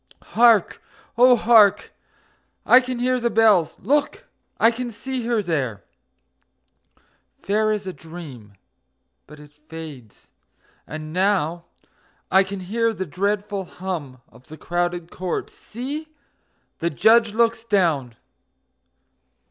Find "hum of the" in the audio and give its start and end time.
13.65-14.57